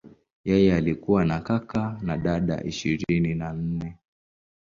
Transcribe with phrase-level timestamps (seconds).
[0.45, 3.97] Yeye alikuwa na kaka na dada ishirini na nne.